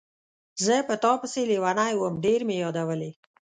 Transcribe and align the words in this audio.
زه 0.65 0.75
په 0.87 0.95
تا 1.03 1.11
پسې 1.21 1.41
لیونی 1.51 1.93
وم، 1.97 2.13
ډېر 2.25 2.39
مې 2.47 2.55
یادولې. 2.63 3.11